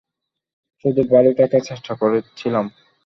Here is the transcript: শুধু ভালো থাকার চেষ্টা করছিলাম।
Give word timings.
শুধু 0.85 1.01
ভালো 1.11 1.31
থাকার 1.33 1.61
চেষ্টা 1.69 1.93
করছিলাম। 2.01 2.65